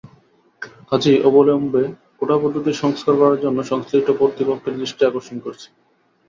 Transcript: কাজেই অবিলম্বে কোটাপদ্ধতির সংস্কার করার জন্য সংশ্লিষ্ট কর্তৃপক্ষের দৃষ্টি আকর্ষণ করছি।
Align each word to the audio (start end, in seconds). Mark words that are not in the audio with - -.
কাজেই 0.89 1.19
অবিলম্বে 1.27 1.83
কোটাপদ্ধতির 2.17 2.79
সংস্কার 2.83 3.13
করার 3.17 3.41
জন্য 3.43 3.59
সংশ্লিষ্ট 3.63 4.09
কর্তৃপক্ষের 4.19 4.73
দৃষ্টি 4.79 5.01
আকর্ষণ 5.05 5.37
করছি। 5.45 5.67